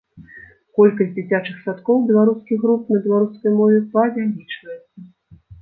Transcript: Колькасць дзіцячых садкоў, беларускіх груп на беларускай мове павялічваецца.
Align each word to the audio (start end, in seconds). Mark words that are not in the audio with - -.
Колькасць 0.79 1.11
дзіцячых 1.17 1.59
садкоў, 1.65 2.01
беларускіх 2.11 2.57
груп 2.63 2.83
на 2.97 3.03
беларускай 3.05 3.55
мове 3.59 3.79
павялічваецца. 3.93 5.07